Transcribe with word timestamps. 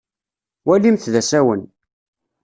Walimt 0.67 1.11
d 1.13 1.15
asawen. 1.21 1.61